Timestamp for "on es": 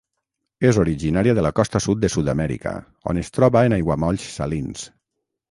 3.13-3.31